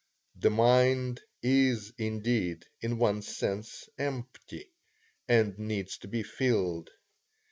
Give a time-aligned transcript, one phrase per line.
[0.35, 4.73] The mind is, indeed, in one sense, empty,
[5.27, 6.89] and needs to be filled.